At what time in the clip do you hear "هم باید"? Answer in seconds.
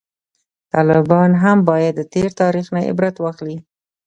1.43-1.93